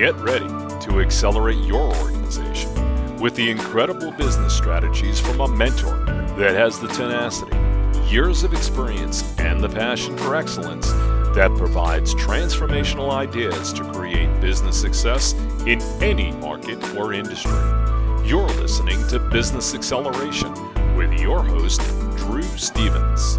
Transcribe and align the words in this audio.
Get 0.00 0.16
ready 0.20 0.48
to 0.86 1.02
accelerate 1.02 1.58
your 1.58 1.94
organization 1.96 3.18
with 3.18 3.34
the 3.34 3.50
incredible 3.50 4.10
business 4.12 4.56
strategies 4.56 5.20
from 5.20 5.42
a 5.42 5.46
mentor 5.46 5.98
that 6.38 6.54
has 6.54 6.80
the 6.80 6.88
tenacity, 6.88 7.54
years 8.08 8.42
of 8.42 8.54
experience, 8.54 9.38
and 9.38 9.62
the 9.62 9.68
passion 9.68 10.16
for 10.16 10.36
excellence 10.36 10.90
that 11.34 11.54
provides 11.58 12.14
transformational 12.14 13.10
ideas 13.10 13.74
to 13.74 13.84
create 13.92 14.40
business 14.40 14.80
success 14.80 15.34
in 15.66 15.82
any 16.00 16.32
market 16.32 16.82
or 16.96 17.12
industry. 17.12 17.52
You're 18.24 18.48
listening 18.56 19.06
to 19.08 19.18
Business 19.18 19.74
Acceleration 19.74 20.54
with 20.96 21.12
your 21.20 21.42
host, 21.42 21.82
Drew 22.16 22.40
Stevens. 22.56 23.38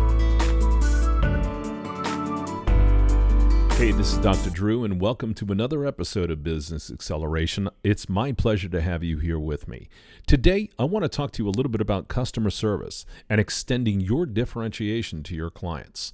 Hey, 3.81 3.91
this 3.91 4.13
is 4.13 4.19
Dr. 4.19 4.51
Drew, 4.51 4.83
and 4.83 5.01
welcome 5.01 5.33
to 5.33 5.51
another 5.51 5.87
episode 5.87 6.29
of 6.29 6.43
Business 6.43 6.91
Acceleration. 6.91 7.67
It's 7.83 8.07
my 8.07 8.31
pleasure 8.31 8.69
to 8.69 8.79
have 8.79 9.03
you 9.03 9.17
here 9.17 9.39
with 9.39 9.67
me. 9.67 9.89
Today, 10.27 10.69
I 10.77 10.83
want 10.83 11.01
to 11.01 11.09
talk 11.09 11.31
to 11.31 11.43
you 11.43 11.49
a 11.49 11.57
little 11.57 11.71
bit 11.71 11.81
about 11.81 12.07
customer 12.07 12.51
service 12.51 13.07
and 13.27 13.41
extending 13.41 13.99
your 13.99 14.27
differentiation 14.27 15.23
to 15.23 15.35
your 15.35 15.49
clients. 15.49 16.13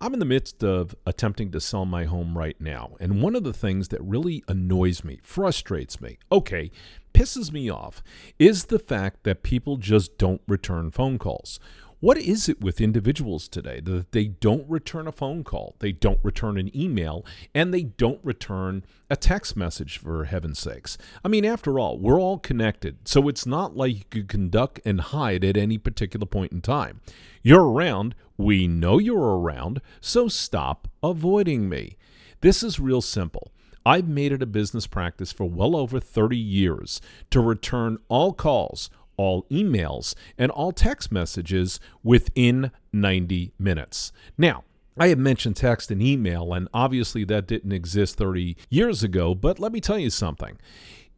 I'm 0.00 0.14
in 0.14 0.20
the 0.20 0.24
midst 0.24 0.64
of 0.64 0.96
attempting 1.04 1.50
to 1.50 1.60
sell 1.60 1.84
my 1.84 2.04
home 2.04 2.38
right 2.38 2.58
now, 2.58 2.96
and 2.98 3.20
one 3.20 3.36
of 3.36 3.44
the 3.44 3.52
things 3.52 3.88
that 3.88 4.00
really 4.00 4.42
annoys 4.48 5.04
me, 5.04 5.20
frustrates 5.22 6.00
me, 6.00 6.16
okay, 6.32 6.70
pisses 7.12 7.52
me 7.52 7.68
off, 7.68 8.02
is 8.38 8.64
the 8.64 8.78
fact 8.78 9.24
that 9.24 9.42
people 9.42 9.76
just 9.76 10.16
don't 10.16 10.40
return 10.48 10.90
phone 10.90 11.18
calls. 11.18 11.60
What 12.02 12.18
is 12.18 12.48
it 12.48 12.60
with 12.60 12.80
individuals 12.80 13.46
today 13.46 13.78
that 13.78 14.10
they 14.10 14.24
don't 14.26 14.68
return 14.68 15.06
a 15.06 15.12
phone 15.12 15.44
call, 15.44 15.76
they 15.78 15.92
don't 15.92 16.18
return 16.24 16.58
an 16.58 16.76
email, 16.76 17.24
and 17.54 17.72
they 17.72 17.84
don't 17.84 18.18
return 18.24 18.84
a 19.08 19.14
text 19.14 19.56
message, 19.56 19.98
for 19.98 20.24
heaven's 20.24 20.58
sakes? 20.58 20.98
I 21.24 21.28
mean, 21.28 21.44
after 21.44 21.78
all, 21.78 22.00
we're 22.00 22.20
all 22.20 22.40
connected, 22.40 23.06
so 23.06 23.28
it's 23.28 23.46
not 23.46 23.76
like 23.76 23.94
you 23.94 24.04
could 24.10 24.28
conduct 24.28 24.80
and 24.84 25.00
hide 25.00 25.44
at 25.44 25.56
any 25.56 25.78
particular 25.78 26.26
point 26.26 26.50
in 26.50 26.60
time. 26.60 27.00
You're 27.40 27.70
around, 27.70 28.16
we 28.36 28.66
know 28.66 28.98
you're 28.98 29.38
around, 29.38 29.80
so 30.00 30.26
stop 30.26 30.88
avoiding 31.04 31.68
me. 31.68 31.98
This 32.40 32.64
is 32.64 32.80
real 32.80 33.00
simple. 33.00 33.52
I've 33.86 34.08
made 34.08 34.32
it 34.32 34.42
a 34.42 34.46
business 34.46 34.88
practice 34.88 35.30
for 35.30 35.48
well 35.48 35.76
over 35.76 36.00
30 36.00 36.36
years 36.36 37.00
to 37.30 37.40
return 37.40 37.98
all 38.08 38.32
calls 38.32 38.90
all 39.16 39.44
emails 39.50 40.14
and 40.38 40.50
all 40.50 40.72
text 40.72 41.12
messages 41.12 41.80
within 42.02 42.70
90 42.92 43.52
minutes. 43.58 44.12
Now, 44.36 44.64
I 44.98 45.08
have 45.08 45.18
mentioned 45.18 45.56
text 45.56 45.90
and 45.90 46.02
email, 46.02 46.52
and 46.52 46.68
obviously 46.74 47.24
that 47.24 47.46
didn't 47.46 47.72
exist 47.72 48.18
30 48.18 48.56
years 48.68 49.02
ago, 49.02 49.34
but 49.34 49.58
let 49.58 49.72
me 49.72 49.80
tell 49.80 49.98
you 49.98 50.10
something. 50.10 50.58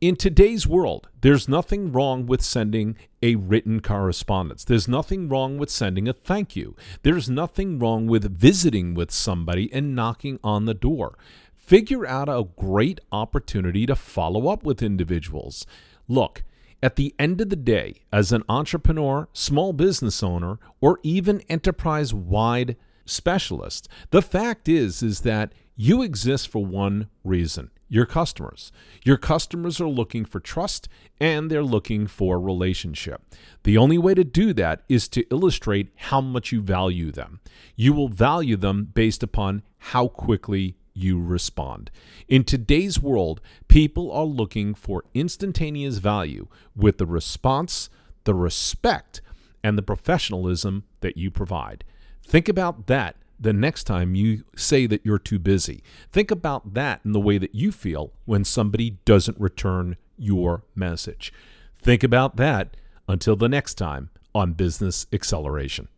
In 0.01 0.17
today's 0.17 0.67
world, 0.67 1.09
there's 1.23 1.49
nothing 1.49 1.91
wrong 1.91 2.27
with 2.27 2.43
sending 2.43 2.97
a 3.23 3.37
written 3.37 3.81
correspondence. 3.81 4.63
There's 4.63 4.87
nothing 4.87 5.29
wrong 5.29 5.57
with 5.57 5.71
sending 5.71 6.07
a 6.09 6.13
thank 6.13 6.55
you. 6.55 6.77
There's 7.03 7.31
nothing 7.31 7.79
wrong 7.79 8.07
with 8.07 8.37
visiting 8.37 8.95
with 8.95 9.11
somebody 9.11 9.73
and 9.73 9.95
knocking 9.95 10.39
on 10.45 10.67
the 10.67 10.75
door. 10.75 11.17
Figure 11.55 12.07
out 12.07 12.29
a 12.29 12.47
great 12.57 13.01
opportunity 13.11 13.87
to 13.87 13.97
follow 13.97 14.49
up 14.49 14.63
with 14.63 14.83
individuals. 14.83 15.67
Look, 16.07 16.43
at 16.85 16.97
the 16.97 17.15
end 17.19 17.41
of 17.41 17.49
the 17.49 17.57
day, 17.57 18.03
as 18.13 18.31
an 18.31 18.45
entrepreneur, 18.47 19.27
small 19.33 19.73
business 19.73 20.23
owner, 20.23 20.59
or 20.83 21.01
even 21.03 21.41
enterprise 21.49 22.13
wide 22.13 22.77
specialist, 23.07 23.89
the 24.11 24.21
fact 24.21 24.69
is 24.69 25.03
is 25.03 25.21
that 25.21 25.55
you 25.77 26.03
exist 26.03 26.47
for 26.47 26.65
one 26.65 27.09
reason 27.25 27.71
your 27.89 28.05
customers. 28.05 28.71
Your 29.03 29.17
customers 29.17 29.81
are 29.81 29.89
looking 29.89 30.27
for 30.27 30.41
trust 30.41 30.89
and 31.21 31.51
they're 31.51 31.63
looking 31.63 32.07
for 32.07 32.39
relationship. 32.41 33.23
The 33.63 33.79
only 33.79 33.99
way 33.99 34.15
to 34.15 34.25
do 34.25 34.53
that 34.55 34.83
is 34.89 35.09
to 35.09 35.25
illustrate 35.31 35.89
how 35.97 36.21
much 36.21 36.53
you 36.53 36.61
value 36.61 37.13
them. 37.13 37.41
You 37.77 37.93
will 37.93 38.09
value 38.09 38.57
them 38.57 38.91
based 38.93 39.23
upon 39.23 39.63
how 39.79 40.09
quickly 40.09 40.77
you 40.95 41.21
respond. 41.21 41.91
In 42.29 42.45
today's 42.45 43.01
world, 43.01 43.41
people 43.69 44.11
are 44.13 44.25
looking 44.25 44.75
for 44.75 45.05
instantaneous 45.13 45.99
value 45.99 46.47
with 46.75 46.99
the 46.99 47.07
response, 47.07 47.91
the 48.25 48.35
respect, 48.35 49.21
and 49.63 49.77
the 49.77 49.83
professionalism 49.83 50.85
that 51.01 51.17
you 51.17 51.31
provide. 51.31 51.85
Think 52.25 52.49
about 52.49 52.87
that 52.87 53.17
the 53.39 53.53
next 53.53 53.85
time 53.85 54.15
you 54.15 54.45
say 54.57 54.87
that 54.87 55.05
you're 55.05 55.19
too 55.19 55.39
busy. 55.39 55.83
Think 56.13 56.31
about 56.31 56.75
that 56.75 57.01
in 57.05 57.13
the 57.13 57.21
way 57.21 57.39
that 57.39 57.55
you 57.55 57.73
feel 57.73 58.13
when 58.25 58.45
somebody 58.45 58.99
doesn't 59.05 59.39
return 59.41 59.97
your 60.17 60.65
message. 60.75 61.33
Think 61.77 62.03
about 62.03 62.37
that 62.37 62.77
until 63.09 63.37
the 63.37 63.49
next 63.49 63.75
time 63.75 64.11
on 64.35 64.53
Business 64.53 65.07
Acceleration. 65.13 65.89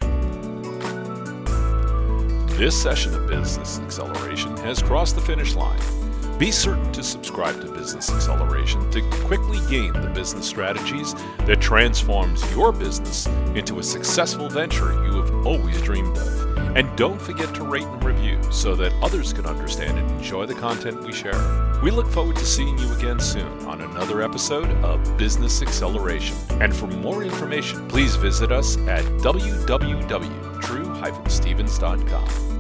This 2.57 2.75
session 2.83 3.15
of 3.15 3.27
Business 3.29 3.79
Acceleration 3.81 4.57
has 4.59 4.83
crossed 4.83 5.15
the 5.15 5.21
finish 5.21 5.55
line. 5.55 5.79
Be 6.39 6.51
certain 6.51 6.91
to 6.95 7.03
subscribe 7.03 7.61
to 7.61 7.71
Business 7.71 8.11
Acceleration 8.11 8.91
to 8.93 9.03
quickly 9.27 9.59
gain 9.69 9.93
the 9.93 10.11
business 10.15 10.47
strategies 10.47 11.13
that 11.41 11.61
transforms 11.61 12.51
your 12.53 12.73
business 12.73 13.27
into 13.55 13.79
a 13.79 13.83
successful 13.83 14.49
venture 14.49 14.95
you 15.05 15.23
have 15.23 15.47
always 15.47 15.83
dreamed 15.83 16.17
of. 16.17 16.57
And 16.79 16.97
don't 16.97 17.21
forget 17.21 17.55
to 17.57 17.63
rate 17.63 17.85
and 17.85 18.03
review 18.03 18.43
so 18.51 18.75
that 18.77 18.95
others 19.03 19.35
can 19.35 19.45
understand 19.45 19.99
and 19.99 20.11
enjoy 20.13 20.47
the 20.47 20.55
content 20.55 21.05
we 21.05 21.13
share. 21.13 21.39
We 21.83 21.91
look 21.91 22.09
forward 22.09 22.37
to 22.37 22.47
seeing 22.47 22.79
you 22.79 22.91
again 22.95 23.21
soon 23.21 23.67
on 23.67 23.83
another 23.83 24.23
episode 24.23 24.71
of 24.83 25.19
Business 25.19 25.61
Acceleration. 25.61 26.35
And 26.63 26.75
for 26.75 26.87
more 26.87 27.23
information, 27.23 27.87
please 27.87 28.17
visit 28.17 28.51
us 28.51 28.79
at 28.89 29.05
www.drew-stevens.com. 31.01 32.56